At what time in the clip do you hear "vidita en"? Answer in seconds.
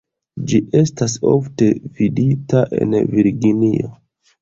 2.01-3.01